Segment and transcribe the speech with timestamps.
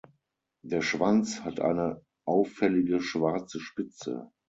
[0.63, 4.31] Der Schwanz hat eine auffällige schwarze Spitze.